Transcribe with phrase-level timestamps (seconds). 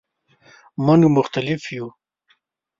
[0.85, 1.87] مونږ مختلف یو